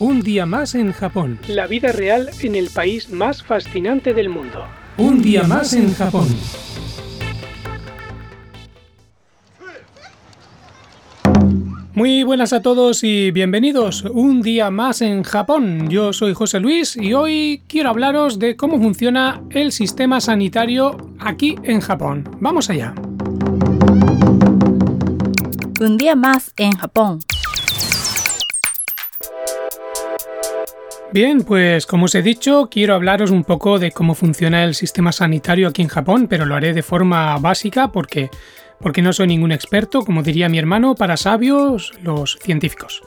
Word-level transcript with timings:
Un 0.00 0.22
día 0.22 0.44
más 0.44 0.74
en 0.74 0.92
Japón. 0.92 1.38
La 1.46 1.68
vida 1.68 1.92
real 1.92 2.28
en 2.40 2.56
el 2.56 2.68
país 2.68 3.10
más 3.10 3.44
fascinante 3.44 4.12
del 4.12 4.28
mundo. 4.28 4.66
Un 4.96 5.22
día 5.22 5.44
más 5.44 5.72
en 5.72 5.94
Japón. 5.94 6.26
Muy 11.94 12.24
buenas 12.24 12.52
a 12.52 12.60
todos 12.60 13.04
y 13.04 13.30
bienvenidos 13.30 14.02
un 14.02 14.42
día 14.42 14.68
más 14.72 15.00
en 15.00 15.22
Japón. 15.22 15.88
Yo 15.88 16.12
soy 16.12 16.34
José 16.34 16.58
Luis 16.58 16.96
y 16.96 17.14
hoy 17.14 17.62
quiero 17.68 17.90
hablaros 17.90 18.40
de 18.40 18.56
cómo 18.56 18.80
funciona 18.80 19.42
el 19.50 19.70
sistema 19.70 20.20
sanitario 20.20 20.96
aquí 21.20 21.54
en 21.62 21.80
Japón. 21.80 22.28
Vamos 22.40 22.68
allá. 22.68 22.94
Un 25.80 25.96
día 25.96 26.16
más 26.16 26.52
en 26.56 26.72
Japón. 26.72 27.20
Bien, 31.14 31.44
pues 31.44 31.86
como 31.86 32.06
os 32.06 32.14
he 32.16 32.22
dicho, 32.22 32.68
quiero 32.68 32.92
hablaros 32.92 33.30
un 33.30 33.44
poco 33.44 33.78
de 33.78 33.92
cómo 33.92 34.16
funciona 34.16 34.64
el 34.64 34.74
sistema 34.74 35.12
sanitario 35.12 35.68
aquí 35.68 35.80
en 35.80 35.86
Japón, 35.86 36.26
pero 36.28 36.44
lo 36.44 36.56
haré 36.56 36.72
de 36.72 36.82
forma 36.82 37.38
básica 37.38 37.92
porque, 37.92 38.30
porque 38.80 39.00
no 39.00 39.12
soy 39.12 39.28
ningún 39.28 39.52
experto, 39.52 40.00
como 40.00 40.24
diría 40.24 40.48
mi 40.48 40.58
hermano, 40.58 40.96
para 40.96 41.16
sabios 41.16 41.92
los 42.02 42.36
científicos. 42.42 43.00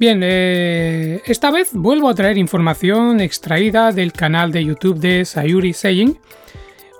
Bien, 0.00 0.20
eh, 0.22 1.20
esta 1.26 1.50
vez 1.50 1.74
vuelvo 1.74 2.08
a 2.08 2.14
traer 2.14 2.38
información 2.38 3.20
extraída 3.20 3.92
del 3.92 4.14
canal 4.14 4.50
de 4.50 4.64
YouTube 4.64 4.98
de 4.98 5.26
Sayuri 5.26 5.74
Seijin. 5.74 6.18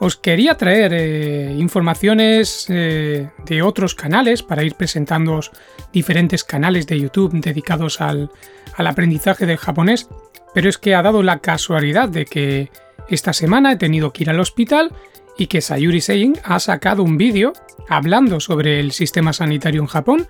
Os 0.00 0.16
quería 0.16 0.58
traer 0.58 0.92
eh, 0.92 1.54
informaciones 1.56 2.66
eh, 2.68 3.30
de 3.46 3.62
otros 3.62 3.94
canales 3.94 4.42
para 4.42 4.62
ir 4.64 4.74
presentándoos 4.74 5.50
diferentes 5.94 6.44
canales 6.44 6.86
de 6.86 7.00
YouTube 7.00 7.40
dedicados 7.40 8.02
al, 8.02 8.30
al 8.76 8.86
aprendizaje 8.86 9.46
del 9.46 9.56
japonés, 9.56 10.08
pero 10.56 10.70
es 10.70 10.78
que 10.78 10.94
ha 10.94 11.02
dado 11.02 11.22
la 11.22 11.40
casualidad 11.40 12.08
de 12.08 12.24
que 12.24 12.70
esta 13.10 13.34
semana 13.34 13.72
he 13.72 13.76
tenido 13.76 14.14
que 14.14 14.22
ir 14.22 14.30
al 14.30 14.40
hospital 14.40 14.90
y 15.36 15.48
que 15.48 15.60
Sayuri 15.60 16.00
Sein 16.00 16.38
ha 16.44 16.58
sacado 16.60 17.02
un 17.02 17.18
vídeo 17.18 17.52
hablando 17.90 18.40
sobre 18.40 18.80
el 18.80 18.92
sistema 18.92 19.34
sanitario 19.34 19.82
en 19.82 19.86
Japón 19.86 20.28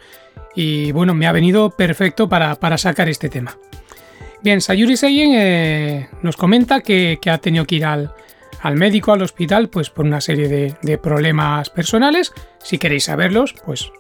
y 0.57 0.91
bueno, 0.91 1.15
me 1.15 1.29
ha 1.29 1.33
venido 1.33 1.71
perfecto 1.71 2.29
para, 2.29 2.57
sacar 2.77 3.09
este 3.09 3.29
tema. 3.29 3.57
Bien, 4.43 4.61
Sayuri 4.61 4.97
Sein 4.97 5.31
eh, 5.33 6.09
nos 6.23 6.37
comenta 6.37 6.81
que, 6.81 7.21
ha 7.31 7.39
tenido 7.39 7.65
que 7.65 7.77
ir 7.77 7.85
al, 7.85 8.11
médico, 8.75 9.13
al 9.13 9.23
hospital, 9.23 9.69
pues 9.69 9.91
por 9.91 10.07
una 10.07 10.21
serie 10.21 10.49
de, 10.49 10.99
problemas 10.99 11.71
personales. 11.71 12.33
Si 12.59 12.79
queréis 12.79 13.05
saberlos, 13.05 13.55
pues 13.65 13.93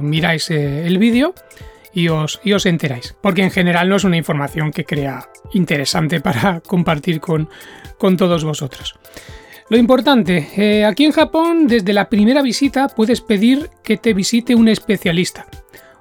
miráis 0.00 0.48
eh, 0.52 0.86
el 0.86 0.98
vídeo 0.98 1.34
y 1.92 2.08
os, 2.08 2.40
os 2.44 2.66
enteráis. 2.66 3.16
Porque 3.20 3.42
en 3.42 3.50
general 3.50 3.88
no 3.88 3.96
es 3.96 4.04
una 4.04 4.16
información 4.16 4.70
que 4.70 4.84
crea 4.84 5.28
interesante 5.52 6.20
para 6.22 6.60
compartir 6.60 7.20
con, 7.20 7.48
con 7.98 8.16
todos 8.16 8.44
vosotros. 8.44 8.98
Lo 9.70 9.76
importante, 9.76 10.48
eh, 10.56 10.84
aquí 10.86 11.04
en 11.04 11.12
Japón 11.12 11.66
desde 11.66 11.92
la 11.92 12.08
primera 12.08 12.40
visita 12.40 12.88
puedes 12.88 13.20
pedir 13.20 13.68
que 13.84 13.98
te 13.98 14.14
visite 14.14 14.54
un 14.54 14.68
especialista. 14.68 15.46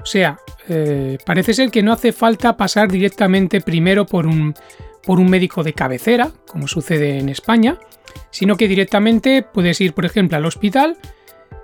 O 0.01 0.05
sea, 0.05 0.39
eh, 0.69 1.17
parece 1.25 1.53
ser 1.53 1.69
que 1.69 1.83
no 1.83 1.91
hace 1.91 2.13
falta 2.13 2.55
pasar 2.55 2.89
directamente 2.89 3.59
primero 3.59 4.05
por 4.05 4.25
un, 4.25 4.53
por 5.03 5.19
un 5.19 5.29
médico 5.29 5.63
de 5.63 5.73
cabecera, 5.73 6.31
como 6.47 6.69
sucede 6.69 7.19
en 7.19 7.27
España, 7.27 7.77
sino 8.31 8.55
que 8.55 8.69
directamente 8.69 9.43
puedes 9.43 9.81
ir, 9.81 9.93
por 9.93 10.05
ejemplo, 10.05 10.37
al 10.37 10.45
hospital 10.45 10.97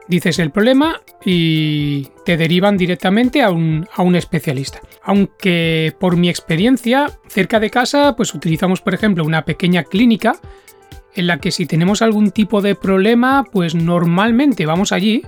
dices 0.07 0.39
el 0.39 0.51
problema 0.51 1.01
y 1.25 2.07
te 2.25 2.37
derivan 2.37 2.77
directamente 2.77 3.41
a 3.41 3.49
un, 3.51 4.15
especialista. 4.15 4.81
Aunque 5.03 5.93
por 5.99 6.17
mi 6.17 6.29
experiencia, 6.29 7.11
cerca 7.27 7.59
de 7.59 7.69
casa, 7.69 8.15
pues 8.15 8.33
utilizamos, 8.33 8.81
por 8.81 8.93
ejemplo, 8.93 9.23
una 9.23 9.45
pequeña 9.45 9.83
clínica 9.83 10.35
en 11.15 11.27
la 11.27 11.37
que 11.37 11.51
si 11.51 11.65
tenemos 11.65 12.01
algún 12.01 12.31
tipo 12.31 12.61
de 12.61 12.75
problema, 12.75 13.45
pues 13.51 13.75
normalmente 13.75 14.65
vamos 14.65 14.91
allí. 14.91 15.23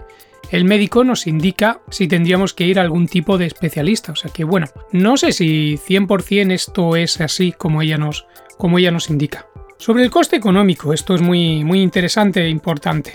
El 0.52 0.66
médico 0.66 1.04
nos 1.04 1.28
indica 1.28 1.82
si 1.90 2.08
tendríamos 2.08 2.54
que 2.54 2.66
ir 2.66 2.80
a 2.80 2.84
algún 2.84 3.08
tipo 3.08 3.38
de 3.38 3.46
especialista. 3.46 4.12
O 4.12 4.16
sea 4.16 4.32
que 4.32 4.44
bueno, 4.44 4.68
no 4.92 5.18
sé 5.18 5.32
si 5.32 5.78
100% 5.78 6.52
esto 6.52 6.96
es 6.96 7.20
así 7.22 7.52
como 7.52 7.82
ella 7.82 7.98
nos, 7.98 8.26
como 8.58 8.78
ella 8.78 8.92
nos 8.92 9.10
indica. 9.10 9.48
Sobre 9.78 10.04
el 10.04 10.10
coste 10.10 10.38
económico, 10.38 10.94
esto 10.94 11.16
es 11.16 11.22
muy, 11.22 11.64
muy 11.64 11.82
interesante 11.82 12.42
e 12.44 12.50
importante. 12.50 13.14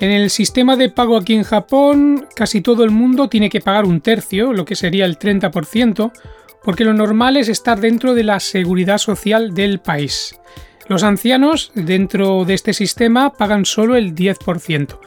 En 0.00 0.10
el 0.10 0.30
sistema 0.30 0.76
de 0.76 0.90
pago 0.90 1.16
aquí 1.16 1.34
en 1.34 1.42
Japón, 1.42 2.26
casi 2.36 2.60
todo 2.60 2.84
el 2.84 2.90
mundo 2.90 3.28
tiene 3.28 3.50
que 3.50 3.60
pagar 3.60 3.84
un 3.84 4.00
tercio, 4.00 4.52
lo 4.52 4.64
que 4.64 4.76
sería 4.76 5.04
el 5.04 5.18
30%, 5.18 6.12
porque 6.62 6.84
lo 6.84 6.94
normal 6.94 7.36
es 7.36 7.48
estar 7.48 7.80
dentro 7.80 8.14
de 8.14 8.22
la 8.22 8.38
seguridad 8.38 8.98
social 8.98 9.54
del 9.54 9.80
país. 9.80 10.38
Los 10.86 11.02
ancianos 11.02 11.72
dentro 11.74 12.44
de 12.44 12.54
este 12.54 12.74
sistema 12.74 13.32
pagan 13.32 13.64
solo 13.64 13.96
el 13.96 14.14
10%. 14.14 15.00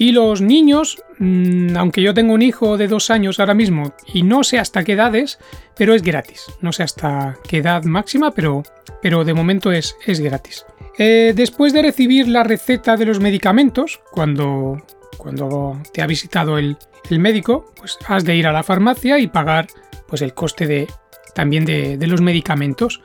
Y 0.00 0.12
los 0.12 0.40
niños, 0.40 1.02
mm, 1.18 1.76
aunque 1.76 2.02
yo 2.02 2.14
tengo 2.14 2.32
un 2.32 2.42
hijo 2.42 2.76
de 2.76 2.86
dos 2.86 3.10
años 3.10 3.40
ahora 3.40 3.54
mismo 3.54 3.92
y 4.14 4.22
no 4.22 4.44
sé 4.44 4.60
hasta 4.60 4.84
qué 4.84 4.92
edades, 4.92 5.40
pero 5.76 5.94
es 5.94 6.02
gratis. 6.02 6.46
No 6.60 6.72
sé 6.72 6.84
hasta 6.84 7.36
qué 7.48 7.58
edad 7.58 7.82
máxima, 7.82 8.30
pero, 8.30 8.62
pero 9.02 9.24
de 9.24 9.34
momento 9.34 9.72
es, 9.72 9.96
es 10.06 10.20
gratis. 10.20 10.64
Eh, 10.98 11.32
después 11.34 11.72
de 11.72 11.82
recibir 11.82 12.26
la 12.26 12.42
receta 12.42 12.96
de 12.96 13.06
los 13.06 13.20
medicamentos, 13.20 14.00
cuando, 14.10 14.82
cuando 15.16 15.80
te 15.92 16.02
ha 16.02 16.06
visitado 16.06 16.58
el, 16.58 16.76
médico, 17.10 17.72
pues 17.76 17.96
has 18.06 18.24
de 18.24 18.36
ir 18.36 18.46
a 18.46 18.52
la 18.52 18.62
farmacia 18.62 19.18
y 19.18 19.28
pagar 19.28 19.68
pues, 20.08 20.20
el 20.20 20.34
coste 20.34 20.66
de, 20.66 20.88
también 21.34 21.64
de, 21.64 21.96
los 22.06 22.20
medicamentos. 22.20 23.00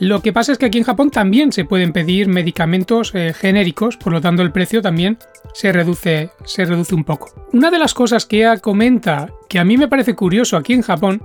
Lo 0.00 0.20
que 0.20 0.32
pasa 0.32 0.52
es 0.52 0.58
que 0.58 0.66
aquí 0.66 0.78
en 0.78 0.84
Japón 0.84 1.10
también 1.10 1.50
se 1.52 1.64
pueden 1.64 1.92
pedir 1.92 2.28
medicamentos 2.28 3.14
eh, 3.14 3.32
genéricos, 3.32 3.96
por 3.96 4.12
lo 4.12 4.20
tanto 4.20 4.42
el 4.42 4.52
precio 4.52 4.82
también 4.82 5.18
se 5.54 5.72
reduce, 5.72 6.30
se 6.44 6.64
reduce 6.64 6.94
un 6.94 7.04
poco. 7.04 7.48
Una 7.52 7.70
de 7.70 7.78
las 7.78 7.94
cosas 7.94 8.26
que 8.26 8.38
ella 8.38 8.58
comenta 8.58 9.30
que 9.48 9.58
a 9.58 9.64
mí 9.64 9.76
me 9.76 9.88
parece 9.88 10.14
curioso 10.14 10.56
aquí 10.56 10.72
en 10.72 10.82
Japón 10.82 11.22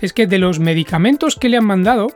es 0.00 0.12
que 0.12 0.26
de 0.26 0.38
los 0.38 0.58
medicamentos 0.58 1.36
que 1.36 1.48
le 1.48 1.56
han 1.56 1.64
mandado, 1.64 2.08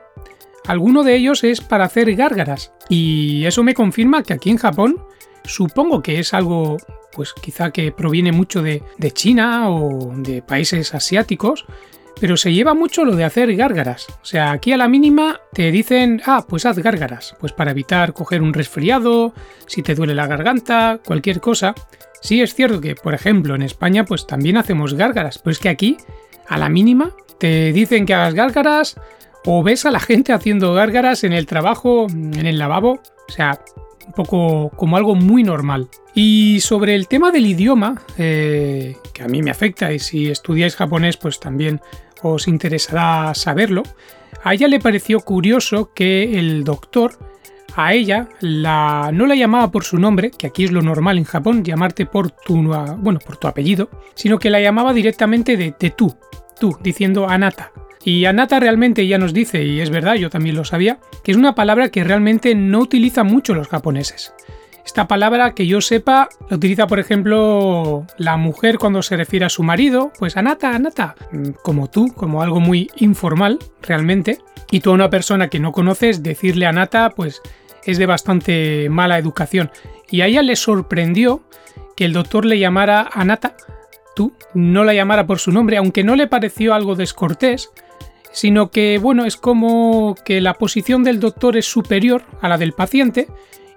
Alguno 0.67 1.05
de 1.05 1.17
ellos 1.17 1.45
es 1.45 1.61
para 1.61 1.85
hacer 1.85 2.15
gárgaras. 2.15 2.73
Y 2.89 3.45
eso 3.45 3.63
me 3.63 3.75
confirma 3.75 4.23
que 4.23 4.33
aquí 4.33 4.51
en 4.51 4.59
Japón 4.59 5.01
supongo 5.45 6.03
que 6.03 6.19
es 6.19 6.35
algo 6.35 6.77
pues 7.17 7.33
quizá 7.33 7.71
que 7.71 7.93
proviene 7.93 8.31
mucho 8.31 8.63
de, 8.63 8.83
China 9.13 9.71
o 9.71 10.13
de 10.17 10.43
países 10.43 10.95
asiáticos, 10.95 11.65
pero 12.21 12.37
se 12.37 12.53
lleva 12.53 12.75
mucho 12.75 13.07
lo 13.07 13.17
de 13.17 13.25
hacer 13.25 13.57
gárgaras. 13.57 14.07
O 14.21 14.25
sea, 14.25 14.51
aquí 14.51 14.73
a 14.73 14.77
la 14.77 14.87
mínima 14.87 15.41
te 15.55 15.71
dicen, 15.71 16.21
ah, 16.27 16.45
pues 16.47 16.67
haz 16.67 16.79
gárgaras, 16.79 17.35
pues 17.41 17.53
para 17.53 17.71
evitar 17.71 18.13
coger 18.13 18.43
un 18.43 18.53
resfriado, 18.53 19.33
si 19.67 19.83
te 19.83 19.95
duele 19.95 20.15
la 20.15 20.27
garganta, 20.27 21.01
cualquier 21.05 21.41
cosa. 21.41 21.75
Sí 22.21 22.43
es 22.43 22.55
cierto 22.55 22.83
que, 22.83 22.95
por 22.95 23.15
ejemplo, 23.15 23.55
en 23.55 23.63
España 23.63 24.05
pues 24.05 24.27
también 24.27 24.59
hacemos 24.59 24.93
gárgaras, 24.93 25.39
pero 25.39 25.53
es 25.53 25.59
que 25.59 25.71
aquí, 25.71 25.97
a 26.47 26.59
la 26.59 26.69
mínima, 26.69 27.13
te 27.39 27.73
dicen 27.73 28.05
que 28.05 28.13
hagas 28.13 28.35
gárgaras, 28.35 28.97
o 29.47 29.63
ves 29.63 29.87
a 29.87 29.91
la 29.91 30.01
gente 30.01 30.33
haciendo 30.33 30.75
gárgaras 30.75 31.25
en 31.25 31.33
el 31.33 31.47
trabajo, 31.47 32.09
en 32.11 32.47
el 32.47 32.59
lavabo, 32.59 33.01
o 33.29 33.33
sea, 33.33 33.61
un 34.07 34.13
poco 34.13 34.71
como 34.77 34.97
algo 34.97 35.15
muy 35.15 35.43
normal. 35.43 35.89
Y 36.15 36.59
sobre 36.61 36.95
el 36.95 37.09
tema 37.09 37.31
del 37.31 37.47
idioma, 37.47 38.03
eh, 38.19 38.97
que 39.15 39.23
a 39.23 39.29
mí 39.29 39.43
me 39.43 39.51
afecta 39.51 39.93
y 39.93 39.99
si 40.01 40.31
estudiáis 40.31 40.75
japonés 40.75 41.17
pues 41.17 41.39
también 41.39 41.81
os 42.23 42.49
interesará 42.49 43.35
saberlo, 43.35 43.85
a 44.43 44.53
ella 44.53 44.69
le 44.69 44.81
pareció 44.81 45.21
curioso 45.21 45.93
que 45.95 46.39
el 46.39 46.65
doctor 46.65 47.19
a 47.77 47.93
ella 47.93 48.29
la, 48.41 49.11
no 49.13 49.27
la 49.27 49.35
llamaba 49.35 49.71
por 49.71 49.85
su 49.85 49.99
nombre, 49.99 50.31
que 50.31 50.47
aquí 50.47 50.65
es 50.65 50.73
lo 50.73 50.83
normal 50.83 51.19
en 51.19 51.25
Japón, 51.25 51.63
llamarte 51.63 52.07
por 52.07 52.31
tu, 52.31 52.73
bueno, 52.99 53.21
por 53.25 53.37
tu 53.37 53.47
apellido, 53.47 53.91
sino 54.15 54.39
que 54.39 54.51
la 54.51 54.61
llamaba 54.61 54.93
directamente 54.93 55.57
de, 55.57 55.75
de 55.79 55.91
tú, 55.91 56.17
tú, 56.59 56.77
diciendo 56.83 57.29
Anata. 57.29 57.73
Y 58.07 58.25
Anata 58.25 58.61
realmente 58.61 59.05
ya 59.09 59.19
nos 59.19 59.35
dice, 59.35 59.65
y 59.65 59.81
es 59.81 59.91
verdad, 59.91 60.15
yo 60.15 60.31
también 60.31 60.55
lo 60.55 60.65
sabía, 60.65 61.01
que 61.25 61.33
es 61.33 61.37
una 61.37 61.57
palabra 61.57 61.89
que 61.89 62.05
realmente 62.05 62.55
no 62.55 62.79
utilizan 62.79 63.27
mucho 63.27 63.53
los 63.53 63.67
japoneses. 63.67 64.33
Esta 64.85 65.09
palabra 65.09 65.55
que 65.55 65.67
yo 65.67 65.81
sepa 65.81 66.29
la 66.49 66.57
utiliza, 66.57 66.87
por 66.87 67.01
ejemplo, 67.01 68.07
la 68.17 68.37
mujer 68.37 68.79
cuando 68.79 69.03
se 69.03 69.17
refiere 69.17 69.45
a 69.45 69.49
su 69.49 69.65
marido, 69.65 70.13
pues 70.21 70.37
Anata, 70.37 70.71
Anata, 70.71 71.17
mm, 71.33 71.49
como 71.65 71.91
tú, 71.91 72.15
como 72.15 72.43
algo 72.43 72.61
muy 72.61 72.89
informal 72.95 73.59
realmente. 73.83 74.39
Y 74.71 74.79
tú 74.79 74.91
a 74.91 74.95
una 74.95 75.11
persona 75.11 75.49
que 75.49 75.59
no 75.59 75.73
conoces 75.73 76.23
decirle 76.23 76.67
Anata, 76.67 77.11
pues 77.11 77.43
es 77.85 77.99
de 77.99 78.07
bastante 78.07 78.89
mala 78.89 79.19
educación. 79.19 79.73
Y 80.09 80.21
a 80.21 80.27
ella 80.27 80.43
le 80.43 80.55
sorprendió 80.55 81.43
que 81.97 82.05
el 82.05 82.13
doctor 82.13 82.45
le 82.45 82.61
llamara 82.61 83.11
Anata, 83.13 83.57
tú, 84.15 84.33
no 84.55 84.85
la 84.85 84.95
llamara 84.95 85.27
por 85.27 85.41
su 85.41 85.51
nombre, 85.51 85.77
aunque 85.77 86.05
no 86.05 86.15
le 86.15 86.29
pareció 86.29 86.73
algo 86.73 86.95
descortés, 86.95 87.73
sino 88.37 88.71
que, 88.71 88.99
bueno, 88.99 89.25
es 89.25 89.39
como 89.39 90.15
que 90.27 90.43
la 90.43 90.53
posición 90.53 91.03
del 91.03 91.21
doctor 91.21 91.57
es 91.57 91.65
superior 91.65 92.23
a 92.43 92.51
la 92.51 92.59
del 92.59 92.75
paciente 92.75 93.29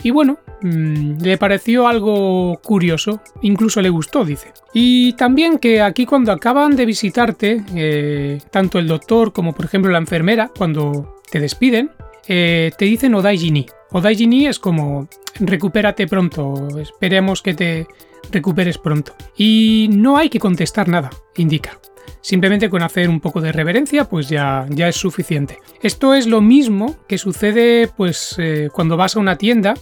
y 0.04 0.12
bueno, 0.12 0.40
mm, 0.62 1.22
le 1.22 1.38
pareció 1.38 1.88
algo 1.88 2.60
curioso, 2.62 3.22
incluso 3.42 3.82
le 3.82 3.88
gustó, 3.88 4.26
dice. 4.26 4.52
Y 4.74 5.14
también 5.14 5.60
que 5.60 5.82
aquí 5.82 6.06
cuando 6.06 6.34
acaban 6.34 6.76
de 6.76 6.86
visitarte, 6.86 7.64
eh, 7.74 8.40
tanto 8.52 8.80
el 8.80 8.88
doctor 8.88 9.32
como 9.32 9.54
por 9.54 9.64
ejemplo 9.64 9.92
la 9.92 9.98
enfermera, 9.98 10.52
cuando 10.58 11.22
te 11.32 11.40
despiden, 11.40 11.92
eh, 12.28 12.72
te 12.78 12.84
dicen 12.84 13.16
Odaijini. 13.16 13.66
Odaijini 13.92 14.48
es 14.48 14.60
como 14.60 15.08
recupérate 15.40 16.06
pronto, 16.06 16.68
esperemos 16.80 17.42
que 17.42 17.54
te 17.54 17.88
recuperes 18.30 18.78
pronto. 18.78 19.16
Y 19.38 19.88
no 19.90 20.18
hay 20.18 20.30
que 20.30 20.40
contestar 20.40 20.90
nada, 20.90 21.12
indica. 21.38 21.80
Simplemente 22.22 22.70
con 22.70 22.84
hacer 22.84 23.10
un 23.10 23.20
poco 23.20 23.42
de 23.42 23.52
reverencia, 23.52 24.06
pues 24.06 24.30
ya, 24.30 24.66
ya 24.70 24.88
es 24.88 24.96
suficiente. 24.96 25.60
Esto 25.82 26.14
es 26.14 26.28
lo 26.28 26.42
mismo 26.42 26.98
que 27.08 27.18
sucede 27.18 27.90
pues 27.96 28.36
eh, 28.38 28.70
cuando 28.74 28.98
vas 28.98 29.16
a 29.16 29.20
una 29.20 29.38
tienda 29.38 29.74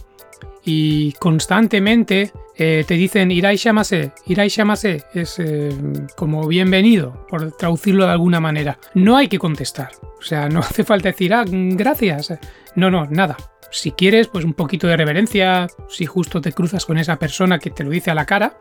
y 0.64 1.12
constantemente 1.12 2.32
eh, 2.60 2.84
te 2.86 2.94
dicen 2.94 3.30
Irai 3.30 3.56
Shamase, 3.56 4.12
Irai 4.26 4.48
Shamase 4.48 5.04
es 5.14 5.38
eh, 5.38 5.70
como 6.16 6.46
bienvenido, 6.48 7.24
por 7.28 7.52
traducirlo 7.52 8.04
de 8.04 8.12
alguna 8.12 8.40
manera. 8.40 8.78
No 8.94 9.16
hay 9.16 9.28
que 9.28 9.38
contestar. 9.38 9.92
O 10.18 10.22
sea, 10.22 10.48
no 10.48 10.58
hace 10.60 10.84
falta 10.84 11.08
decir, 11.08 11.32
ah, 11.32 11.44
gracias. 11.46 12.34
No, 12.74 12.90
no, 12.90 13.06
nada. 13.06 13.36
Si 13.70 13.92
quieres, 13.92 14.28
pues 14.28 14.44
un 14.44 14.54
poquito 14.54 14.86
de 14.88 14.96
reverencia, 14.96 15.68
si 15.88 16.04
justo 16.06 16.40
te 16.40 16.52
cruzas 16.52 16.84
con 16.84 16.98
esa 16.98 17.16
persona 17.16 17.58
que 17.58 17.70
te 17.70 17.84
lo 17.84 17.90
dice 17.90 18.10
a 18.10 18.14
la 18.14 18.26
cara, 18.26 18.58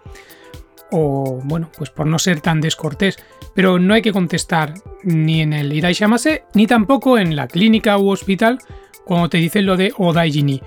o 0.92 1.42
bueno, 1.44 1.70
pues 1.78 1.90
por 1.90 2.08
no 2.08 2.20
ser 2.20 2.42
tan 2.42 2.62
descortés, 2.62 3.18
pero 3.54 3.80
no 3.80 3.94
hay 3.94 4.02
que 4.02 4.14
contestar 4.14 4.74
ni 5.04 5.42
en 5.42 5.54
el 5.54 5.74
Irai 5.74 5.94
Shamase, 5.94 6.44
ni 6.54 6.68
tampoco 6.68 7.18
en 7.18 7.36
la 7.36 7.48
clínica 7.48 7.98
u 7.98 8.10
hospital 8.10 8.60
cuando 9.06 9.30
te 9.30 9.38
dicen 9.38 9.66
lo 9.66 9.78
de 9.78 9.94
Odaijini. 9.98 10.62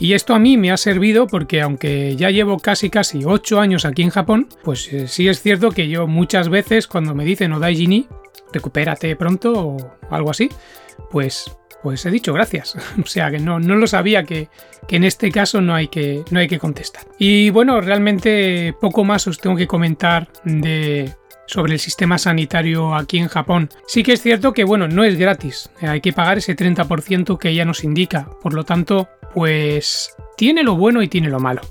Y 0.00 0.14
esto 0.14 0.34
a 0.34 0.38
mí 0.38 0.56
me 0.56 0.72
ha 0.72 0.76
servido 0.76 1.26
porque 1.26 1.60
aunque 1.60 2.16
ya 2.16 2.30
llevo 2.30 2.58
casi 2.58 2.90
casi 2.90 3.24
8 3.24 3.60
años 3.60 3.84
aquí 3.84 4.02
en 4.02 4.10
Japón, 4.10 4.48
pues 4.64 4.92
eh, 4.92 5.06
sí 5.06 5.28
es 5.28 5.40
cierto 5.40 5.70
que 5.70 5.88
yo 5.88 6.06
muchas 6.06 6.48
veces 6.48 6.86
cuando 6.86 7.14
me 7.14 7.24
dicen 7.24 7.52
Odaijini, 7.52 8.08
recupérate 8.52 9.14
pronto 9.16 9.52
o 9.52 9.96
algo 10.10 10.30
así, 10.30 10.48
pues 11.10 11.56
pues 11.82 12.04
he 12.06 12.10
dicho 12.10 12.32
gracias. 12.32 12.76
o 13.02 13.06
sea 13.06 13.30
que 13.30 13.38
no, 13.38 13.58
no 13.58 13.76
lo 13.76 13.86
sabía 13.86 14.24
que, 14.24 14.48
que, 14.88 14.96
en 14.96 15.04
este 15.04 15.30
caso 15.30 15.60
no 15.60 15.74
hay 15.74 15.88
que, 15.88 16.24
no 16.30 16.40
hay 16.40 16.48
que 16.48 16.58
contestar. 16.58 17.04
Y 17.18 17.50
bueno, 17.50 17.80
realmente 17.80 18.74
poco 18.80 19.04
más 19.04 19.26
os 19.26 19.38
tengo 19.38 19.56
que 19.56 19.66
comentar 19.66 20.28
de, 20.44 21.12
sobre 21.46 21.74
el 21.74 21.78
sistema 21.78 22.18
sanitario 22.18 22.94
aquí 22.94 23.18
en 23.18 23.28
Japón. 23.28 23.68
Sí 23.86 24.02
que 24.02 24.12
es 24.12 24.22
cierto 24.22 24.52
que 24.52 24.64
bueno, 24.64 24.88
no 24.88 25.04
es 25.04 25.18
gratis, 25.18 25.70
hay 25.80 26.00
que 26.00 26.12
pagar 26.12 26.38
ese 26.38 26.56
30% 26.56 27.38
que 27.38 27.50
ella 27.50 27.64
nos 27.64 27.84
indica, 27.84 28.28
por 28.40 28.54
lo 28.54 28.64
tanto, 28.64 29.08
pues 29.34 30.14
tiene 30.36 30.62
lo 30.62 30.76
bueno 30.76 31.02
y 31.02 31.08
tiene 31.08 31.28
lo 31.28 31.40
malo. 31.40 31.62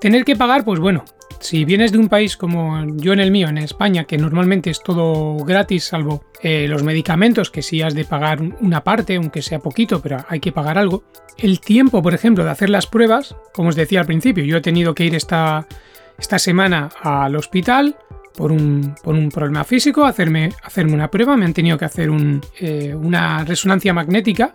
Tener 0.00 0.24
que 0.24 0.36
pagar, 0.36 0.64
pues 0.64 0.80
bueno, 0.80 1.04
si 1.40 1.64
vienes 1.64 1.92
de 1.92 1.98
un 1.98 2.08
país 2.08 2.36
como 2.36 2.84
yo 2.96 3.12
en 3.12 3.20
el 3.20 3.30
mío, 3.30 3.48
en 3.48 3.58
España, 3.58 4.04
que 4.04 4.18
normalmente 4.18 4.70
es 4.70 4.82
todo 4.82 5.36
gratis, 5.44 5.84
salvo 5.84 6.24
eh, 6.42 6.66
los 6.68 6.82
medicamentos, 6.82 7.50
que 7.50 7.62
sí 7.62 7.82
has 7.82 7.94
de 7.94 8.04
pagar 8.04 8.40
una 8.60 8.82
parte, 8.82 9.16
aunque 9.16 9.42
sea 9.42 9.58
poquito, 9.58 10.00
pero 10.00 10.18
hay 10.28 10.40
que 10.40 10.52
pagar 10.52 10.78
algo. 10.78 11.04
El 11.36 11.60
tiempo, 11.60 12.02
por 12.02 12.14
ejemplo, 12.14 12.44
de 12.44 12.50
hacer 12.50 12.70
las 12.70 12.86
pruebas, 12.86 13.36
como 13.52 13.68
os 13.68 13.76
decía 13.76 14.00
al 14.00 14.06
principio, 14.06 14.44
yo 14.44 14.56
he 14.56 14.60
tenido 14.60 14.94
que 14.94 15.04
ir 15.04 15.14
esta, 15.14 15.66
esta 16.18 16.38
semana 16.38 16.90
al 17.02 17.36
hospital 17.36 17.96
por 18.36 18.52
un, 18.52 18.94
por 19.02 19.14
un 19.14 19.30
problema 19.30 19.64
físico, 19.64 20.04
hacerme, 20.04 20.50
hacerme 20.62 20.94
una 20.94 21.10
prueba, 21.10 21.36
me 21.36 21.44
han 21.44 21.54
tenido 21.54 21.76
que 21.76 21.84
hacer 21.84 22.10
eh, 22.60 22.94
una 22.94 23.44
resonancia 23.44 23.92
magnética 23.92 24.54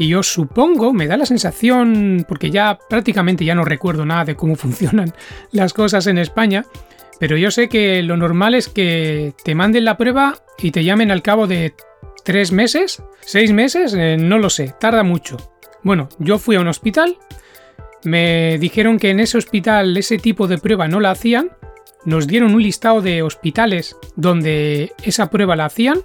y 0.00 0.08
yo 0.08 0.22
supongo, 0.22 0.94
me 0.94 1.06
da 1.06 1.18
la 1.18 1.26
sensación, 1.26 2.24
porque 2.26 2.50
ya 2.50 2.78
prácticamente 2.88 3.44
ya 3.44 3.54
no 3.54 3.66
recuerdo 3.66 4.06
nada 4.06 4.24
de 4.24 4.34
cómo 4.34 4.56
funcionan 4.56 5.12
las 5.52 5.74
cosas 5.74 6.06
en 6.06 6.16
España, 6.16 6.64
pero 7.18 7.36
yo 7.36 7.50
sé 7.50 7.68
que 7.68 8.02
lo 8.02 8.16
normal 8.16 8.54
es 8.54 8.68
que 8.68 9.34
te 9.44 9.54
manden 9.54 9.84
la 9.84 9.98
prueba 9.98 10.38
y 10.58 10.70
te 10.70 10.84
llamen 10.84 11.10
al 11.10 11.20
cabo 11.20 11.46
de 11.46 11.74
tres 12.24 12.50
meses, 12.50 13.02
seis 13.20 13.52
meses, 13.52 13.92
eh, 13.92 14.16
no 14.18 14.38
lo 14.38 14.48
sé, 14.48 14.74
tarda 14.80 15.02
mucho. 15.02 15.36
Bueno, 15.82 16.08
yo 16.18 16.38
fui 16.38 16.56
a 16.56 16.60
un 16.60 16.68
hospital, 16.68 17.18
me 18.02 18.56
dijeron 18.56 18.98
que 18.98 19.10
en 19.10 19.20
ese 19.20 19.36
hospital 19.36 19.94
ese 19.98 20.16
tipo 20.16 20.48
de 20.48 20.56
prueba 20.56 20.88
no 20.88 21.00
la 21.00 21.10
hacían, 21.10 21.50
nos 22.06 22.26
dieron 22.26 22.54
un 22.54 22.62
listado 22.62 23.02
de 23.02 23.22
hospitales 23.22 23.98
donde 24.16 24.94
esa 25.04 25.28
prueba 25.28 25.56
la 25.56 25.66
hacían 25.66 25.98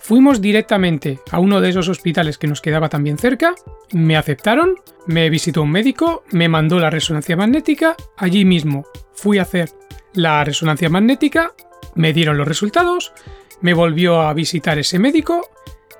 Fuimos 0.00 0.40
directamente 0.40 1.20
a 1.30 1.38
uno 1.38 1.60
de 1.60 1.68
esos 1.68 1.88
hospitales 1.88 2.38
que 2.38 2.46
nos 2.46 2.62
quedaba 2.62 2.88
también 2.88 3.18
cerca, 3.18 3.54
me 3.92 4.16
aceptaron, 4.16 4.76
me 5.06 5.28
visitó 5.28 5.62
un 5.62 5.70
médico, 5.70 6.24
me 6.32 6.48
mandó 6.48 6.78
la 6.78 6.90
resonancia 6.90 7.36
magnética, 7.36 7.94
allí 8.16 8.44
mismo 8.44 8.86
fui 9.12 9.38
a 9.38 9.42
hacer 9.42 9.70
la 10.14 10.42
resonancia 10.42 10.88
magnética, 10.88 11.52
me 11.94 12.12
dieron 12.14 12.38
los 12.38 12.48
resultados, 12.48 13.12
me 13.60 13.74
volvió 13.74 14.22
a 14.22 14.32
visitar 14.32 14.78
ese 14.78 14.98
médico, 14.98 15.48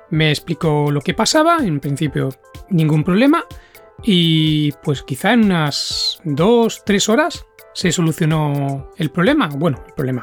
me 0.08 0.30
explicó 0.30 0.90
lo 0.90 1.02
que 1.02 1.14
pasaba, 1.14 1.58
en 1.60 1.78
principio 1.78 2.30
ningún 2.70 3.04
problema, 3.04 3.44
y 4.02 4.72
pues 4.82 5.02
quizá 5.02 5.34
en 5.34 5.44
unas 5.44 6.20
dos, 6.24 6.84
tres 6.84 7.08
horas 7.10 7.46
se 7.74 7.92
solucionó 7.92 8.90
el 8.96 9.10
problema. 9.10 9.48
Bueno, 9.48 9.84
el 9.86 9.92
problema. 9.92 10.22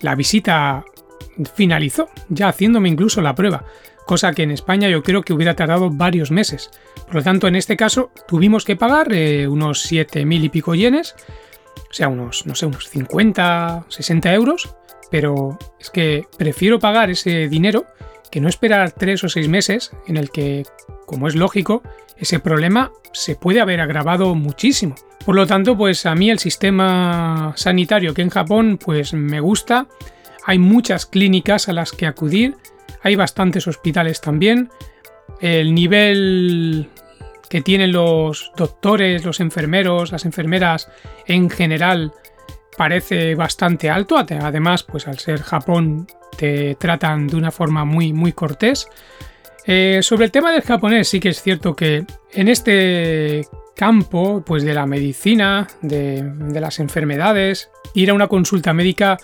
La 0.00 0.14
visita 0.14 0.84
finalizó, 1.54 2.08
ya 2.28 2.48
haciéndome 2.48 2.88
incluso 2.88 3.20
la 3.20 3.34
prueba, 3.34 3.64
cosa 4.06 4.32
que 4.32 4.42
en 4.42 4.50
España 4.50 4.88
yo 4.88 5.02
creo 5.02 5.22
que 5.22 5.32
hubiera 5.32 5.54
tardado 5.54 5.90
varios 5.90 6.30
meses. 6.30 6.70
Por 7.06 7.16
lo 7.16 7.22
tanto, 7.22 7.48
en 7.48 7.56
este 7.56 7.76
caso 7.76 8.10
tuvimos 8.28 8.64
que 8.64 8.76
pagar 8.76 9.12
eh, 9.12 9.46
unos 9.48 9.88
mil 10.24 10.44
y 10.44 10.48
pico 10.48 10.74
yenes, 10.74 11.14
o 11.90 11.92
sea, 11.92 12.08
unos, 12.08 12.46
no 12.46 12.54
sé, 12.54 12.66
unos 12.66 12.88
50, 12.88 13.86
60 13.88 14.34
euros, 14.34 14.74
pero 15.10 15.58
es 15.78 15.90
que 15.90 16.24
prefiero 16.36 16.78
pagar 16.78 17.10
ese 17.10 17.48
dinero 17.48 17.86
que 18.30 18.40
no 18.40 18.48
esperar 18.48 18.92
tres 18.92 19.22
o 19.24 19.28
seis 19.28 19.48
meses 19.48 19.92
en 20.06 20.16
el 20.16 20.30
que, 20.30 20.64
como 21.06 21.28
es 21.28 21.34
lógico, 21.34 21.82
ese 22.16 22.40
problema 22.40 22.92
se 23.12 23.36
puede 23.36 23.60
haber 23.60 23.80
agravado 23.80 24.34
muchísimo. 24.34 24.94
Por 25.24 25.34
lo 25.34 25.46
tanto, 25.46 25.76
pues 25.76 26.06
a 26.06 26.14
mí 26.14 26.30
el 26.30 26.38
sistema 26.38 27.52
sanitario 27.56 28.14
que 28.14 28.22
en 28.22 28.30
Japón 28.30 28.78
pues 28.82 29.12
me 29.12 29.40
gusta, 29.40 29.86
hay 30.46 30.58
muchas 30.58 31.06
clínicas 31.06 31.68
a 31.68 31.72
las 31.72 31.90
que 31.92 32.06
acudir, 32.06 32.56
hay 33.02 33.16
bastantes 33.16 33.66
hospitales 33.66 34.20
también. 34.20 34.70
El 35.40 35.74
nivel 35.74 36.88
que 37.50 37.60
tienen 37.60 37.92
los 37.92 38.52
doctores, 38.56 39.24
los 39.24 39.40
enfermeros, 39.40 40.12
las 40.12 40.24
enfermeras 40.24 40.88
en 41.26 41.50
general 41.50 42.12
parece 42.76 43.34
bastante 43.34 43.90
alto. 43.90 44.16
Además, 44.16 44.84
pues 44.84 45.08
al 45.08 45.18
ser 45.18 45.42
Japón 45.42 46.06
te 46.38 46.76
tratan 46.76 47.26
de 47.26 47.36
una 47.36 47.50
forma 47.50 47.84
muy, 47.84 48.12
muy 48.12 48.32
cortés. 48.32 48.88
Eh, 49.66 49.98
sobre 50.02 50.26
el 50.26 50.30
tema 50.30 50.52
del 50.52 50.62
japonés, 50.62 51.08
sí 51.08 51.18
que 51.18 51.30
es 51.30 51.42
cierto 51.42 51.74
que 51.74 52.04
en 52.32 52.48
este 52.48 53.46
campo, 53.74 54.44
pues 54.46 54.62
de 54.62 54.74
la 54.74 54.86
medicina, 54.86 55.66
de, 55.82 56.22
de 56.22 56.60
las 56.60 56.78
enfermedades, 56.78 57.68
ir 57.94 58.10
a 58.10 58.14
una 58.14 58.28
consulta 58.28 58.72
médica 58.72 59.18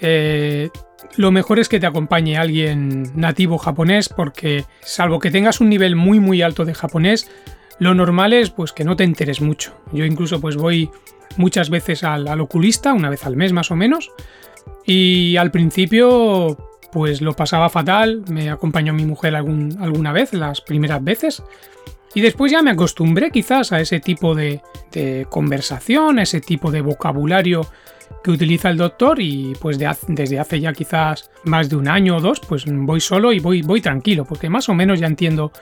eh, 0.00 0.70
lo 1.16 1.30
mejor 1.30 1.58
es 1.58 1.68
que 1.68 1.80
te 1.80 1.86
acompañe 1.86 2.36
alguien 2.36 3.12
nativo 3.14 3.58
japonés 3.58 4.08
porque 4.08 4.64
salvo 4.80 5.18
que 5.18 5.30
tengas 5.30 5.60
un 5.60 5.68
nivel 5.68 5.96
muy 5.96 6.20
muy 6.20 6.42
alto 6.42 6.64
de 6.64 6.74
japonés, 6.74 7.30
lo 7.78 7.94
normal 7.94 8.32
es 8.32 8.50
pues 8.50 8.72
que 8.72 8.84
no 8.84 8.96
te 8.96 9.04
enteres 9.04 9.40
mucho. 9.40 9.74
Yo 9.92 10.04
incluso 10.04 10.40
pues 10.40 10.56
voy 10.56 10.90
muchas 11.36 11.70
veces 11.70 12.04
al, 12.04 12.40
oculista, 12.40 12.92
una 12.92 13.10
vez 13.10 13.24
al 13.24 13.36
mes 13.36 13.52
más 13.52 13.70
o 13.70 13.76
menos, 13.76 14.10
y 14.84 15.36
al 15.36 15.50
principio 15.50 16.56
pues 16.92 17.20
lo 17.20 17.34
pasaba 17.34 17.68
fatal, 17.68 18.24
me 18.28 18.50
acompañó 18.50 18.92
mi 18.92 19.04
mujer 19.04 19.36
alguna 19.36 20.12
vez, 20.12 20.32
las 20.32 20.60
primeras 20.60 21.04
veces, 21.04 21.42
y 22.14 22.22
después 22.22 22.50
ya 22.50 22.62
me 22.62 22.70
acostumbré 22.70 23.30
quizás 23.30 23.72
a 23.72 23.80
ese 23.80 24.00
tipo 24.00 24.34
de, 24.34 24.62
de 24.90 25.26
conversación, 25.28 26.18
a 26.18 26.22
ese 26.22 26.40
tipo 26.40 26.70
de 26.70 26.80
vocabulario 26.80 27.66
que 28.22 28.30
utiliza 28.30 28.70
el 28.70 28.76
doctor 28.76 29.20
y 29.20 29.54
pues 29.60 29.78
desde 29.78 30.38
hace 30.38 30.60
ya 30.60 30.72
quizás 30.72 31.30
más 31.44 31.68
de 31.68 31.76
un 31.76 31.88
año 31.88 32.16
o 32.16 32.20
dos 32.20 32.40
pues 32.40 32.64
voy 32.66 33.00
solo 33.00 33.32
y 33.32 33.40
voy, 33.40 33.62
voy 33.62 33.80
tranquilo 33.80 34.24
porque 34.24 34.48
más 34.48 34.68
o 34.68 34.74
menos 34.74 35.00
ya 35.00 35.06
entiendo 35.06 35.52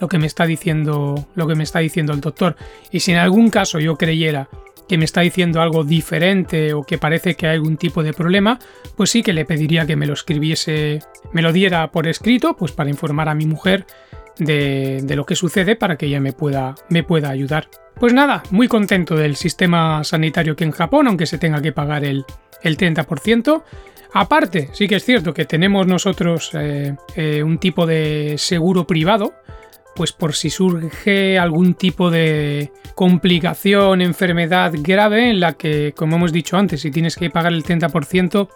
lo 0.00 0.08
que 0.08 0.18
me 0.18 0.26
está 0.26 0.44
diciendo 0.44 1.26
lo 1.34 1.46
que 1.46 1.54
me 1.54 1.64
está 1.64 1.78
diciendo 1.78 2.12
el 2.12 2.20
doctor. 2.20 2.56
Y 2.90 3.00
si 3.00 3.12
en 3.12 3.18
algún 3.18 3.50
caso 3.50 3.78
yo 3.78 3.96
creyera 3.96 4.48
que 4.88 4.98
me 4.98 5.04
está 5.04 5.22
diciendo 5.22 5.62
algo 5.62 5.84
diferente 5.84 6.74
o 6.74 6.82
que 6.82 6.98
parece 6.98 7.34
que 7.34 7.46
hay 7.46 7.54
algún 7.54 7.76
tipo 7.76 8.02
de 8.02 8.12
problema, 8.12 8.58
pues 8.96 9.10
sí 9.10 9.22
que 9.22 9.32
le 9.32 9.44
pediría 9.44 9.86
que 9.86 9.96
me 9.96 10.06
lo 10.06 10.12
escribiese, 10.12 10.98
me 11.32 11.40
lo 11.40 11.52
diera 11.52 11.90
por 11.90 12.06
escrito, 12.06 12.56
pues 12.56 12.72
para 12.72 12.90
informar 12.90 13.28
a 13.28 13.34
mi 13.34 13.46
mujer 13.46 13.86
de, 14.38 15.04
lo 15.14 15.26
que 15.26 15.36
sucede 15.36 15.76
para 15.76 15.96
que 15.96 16.06
ella 16.06 16.20
me 16.20 16.32
pueda, 16.32 16.74
me 16.88 17.02
pueda 17.02 17.30
ayudar. 17.30 17.68
Pues 17.98 18.12
nada, 18.12 18.42
muy 18.50 18.68
contento 18.68 19.16
del 19.16 19.36
sistema 19.36 20.02
sanitario 20.04 20.56
que 20.56 20.64
en 20.64 20.72
Japón, 20.72 21.08
aunque 21.08 21.26
se 21.26 21.38
tenga 21.38 21.60
que 21.60 21.72
pagar 21.72 22.04
el, 22.04 22.24
30%. 22.62 23.62
Aparte, 24.14 24.68
sí 24.72 24.86
que 24.86 24.96
es 24.96 25.04
cierto 25.04 25.34
que 25.34 25.46
tenemos 25.46 25.86
nosotros 25.86 26.50
eh, 26.54 26.94
eh, 27.16 27.42
un 27.42 27.58
tipo 27.58 27.86
de 27.86 28.34
seguro 28.38 28.86
privado, 28.86 29.34
pues 29.94 30.12
por 30.12 30.34
si 30.34 30.50
surge 30.50 31.38
algún 31.38 31.74
tipo 31.74 32.10
de 32.10 32.72
complicación, 32.94 34.00
enfermedad 34.00 34.72
grave 34.76 35.30
en 35.30 35.40
la 35.40 35.54
que, 35.54 35.92
como 35.96 36.16
hemos 36.16 36.32
dicho 36.32 36.56
antes, 36.56 36.80
si 36.82 36.90
tienes 36.90 37.16
que 37.16 37.30
pagar 37.30 37.52
el 37.52 37.64
30%, 37.64 38.48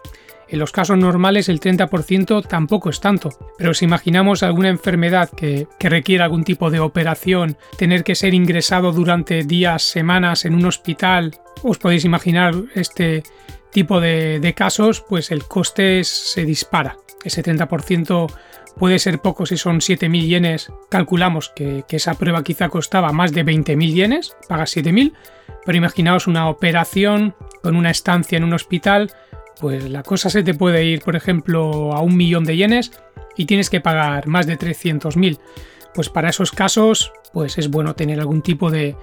en 0.48 0.58
los 0.58 0.72
casos 0.72 0.96
normales 0.96 1.48
el 1.48 1.60
30% 1.60 2.46
tampoco 2.46 2.90
es 2.90 3.00
tanto, 3.00 3.30
pero 3.58 3.74
si 3.74 3.84
imaginamos 3.84 4.42
alguna 4.42 4.68
enfermedad 4.68 5.30
que, 5.30 5.66
requiere 5.80 6.24
algún 6.24 6.44
tipo 6.44 6.70
de 6.70 6.80
operación, 6.80 7.56
tener 7.78 8.04
que 8.04 8.14
ser 8.14 8.34
ingresado 8.34 8.92
durante 8.92 9.42
días, 9.42 9.82
semanas 9.82 10.44
en 10.44 10.54
un 10.54 10.66
hospital, 10.66 11.36
os 11.62 11.78
podéis 11.78 12.04
imaginar 12.04 12.54
este 12.74 13.22
tipo 13.70 14.00
de, 14.00 14.54
casos, 14.56 15.04
pues 15.08 15.30
el 15.30 15.44
coste 15.44 16.02
se 16.04 16.44
dispara. 16.44 16.96
Ese 17.24 17.42
30% 17.42 18.32
puede 18.78 18.98
ser 18.98 19.20
poco 19.20 19.46
si 19.46 19.56
son 19.56 19.80
7.000 19.80 20.26
yenes. 20.26 20.72
Calculamos 20.88 21.50
que, 21.54 21.84
que, 21.88 21.96
esa 21.96 22.14
prueba 22.14 22.44
quizá 22.44 22.68
costaba 22.68 23.12
más 23.12 23.32
de 23.32 23.44
20.000 23.44 23.92
yenes, 23.92 24.36
pagas 24.48 24.76
7.000, 24.76 25.12
pero 25.64 25.78
imaginaos 25.78 26.26
una 26.26 26.48
operación 26.48 27.34
con 27.62 27.76
una 27.76 27.90
estancia 27.90 28.38
en 28.38 28.44
un 28.44 28.54
hospital 28.54 29.10
pues 29.60 29.88
la 29.88 30.02
cosa 30.02 30.30
se 30.30 30.42
te 30.42 30.54
puede 30.54 30.84
ir, 30.84 31.00
por 31.00 31.16
ejemplo, 31.16 31.92
a 31.94 32.00
un 32.00 32.16
millón 32.16 32.44
de 32.44 32.56
yenes 32.56 32.92
y 33.36 33.46
tienes 33.46 33.70
que 33.70 33.80
pagar 33.80 34.26
más 34.26 34.46
de 34.46 34.58
300.000. 34.58 35.38
Pues 35.94 36.08
para 36.08 36.28
esos 36.28 36.50
casos, 36.50 37.12
pues 37.32 37.58
es 37.58 37.70
bueno 37.70 37.94
tener 37.94 38.20
algún 38.20 38.42
tipo 38.42 38.70
de, 38.70 38.96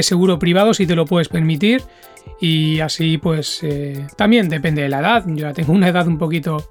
seguro 0.00 0.38
privado 0.38 0.74
si 0.74 0.86
te 0.86 0.96
lo 0.96 1.04
puedes 1.04 1.28
permitir. 1.28 1.82
Y 2.40 2.80
así, 2.80 3.18
pues 3.18 3.60
eh, 3.62 4.06
también 4.16 4.48
depende 4.48 4.82
de 4.82 4.88
la 4.88 5.00
edad. 5.00 5.24
Yo 5.26 5.48
ya 5.48 5.52
tengo 5.52 5.72
una 5.72 5.88
edad 5.88 6.06
un 6.06 6.18
poquito 6.18 6.70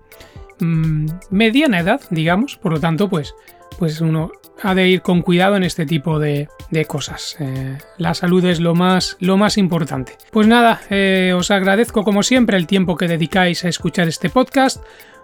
mm, 0.59 1.05
mediana 1.29 1.79
edad, 1.79 2.01
digamos. 2.09 2.57
Por 2.57 2.73
lo 2.73 2.79
tanto, 2.79 3.09
pues, 3.09 3.33
pues 3.77 4.01
uno 4.01 4.31
ha 4.63 4.75
de 4.75 4.87
ir 4.87 5.01
con 5.01 5.21
cuidado 5.21 5.55
en 5.55 5.63
este 5.63 5.85
tipo 5.85 6.19
de, 6.19 6.47
cosas. 6.87 7.35
Eh, 7.39 7.77
la 7.97 8.13
salud 8.13 8.43
es 8.45 8.59
lo 8.59 8.75
más, 8.75 9.17
lo 9.19 9.37
más 9.37 9.57
importante. 9.57 10.17
Pues 10.31 10.47
nada, 10.47 10.81
eh, 10.89 11.33
os 11.35 11.51
agradezco 11.51 12.03
como 12.03 12.23
siempre 12.23 12.57
el 12.57 12.67
tiempo 12.67 12.95
que 12.95 13.07
dedicáis 13.07 13.65
a 13.65 13.69
escuchar 13.69 14.07
este 14.07 14.29
podcast. 14.29 14.83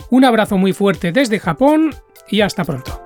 Un 0.09 0.25
abrazo 0.25 0.57
muy 0.57 0.73
fuerte 0.73 1.11
desde 1.11 1.39
Japón 1.39 1.95
y 2.29 2.41
hasta 2.41 2.63
pronto. 2.63 3.01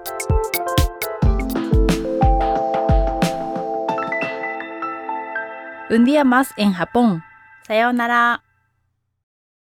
Un 5.89 6.05
día 6.05 6.23
más 6.23 6.53
en 6.55 6.71
Japón. 6.71 7.23
Sayonara. 7.67 8.43